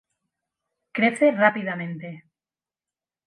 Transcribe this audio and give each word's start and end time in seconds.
Crece 0.97 1.25
rápidamente. 1.43 2.09